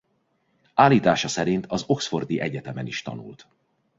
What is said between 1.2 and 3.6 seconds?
szerint az Oxfordi Egyetemen is tanult.